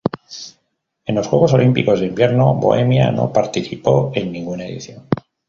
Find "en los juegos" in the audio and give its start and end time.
1.05-1.53